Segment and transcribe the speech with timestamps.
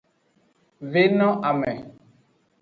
[0.91, 1.73] Ve no ame.